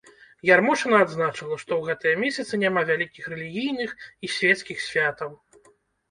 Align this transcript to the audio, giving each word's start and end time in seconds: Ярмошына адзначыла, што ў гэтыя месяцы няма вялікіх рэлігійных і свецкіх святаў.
Ярмошына 0.49 0.99
адзначыла, 1.05 1.57
што 1.63 1.71
ў 1.75 1.81
гэтыя 1.89 2.15
месяцы 2.23 2.53
няма 2.63 2.81
вялікіх 2.91 3.27
рэлігійных 3.33 3.93
і 4.25 4.31
свецкіх 4.37 4.77
святаў. 4.87 5.37